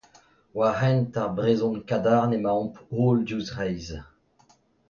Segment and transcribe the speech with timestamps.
[0.57, 3.93] War hent ar brezhon kadarn emaomp holl diouzh reizh.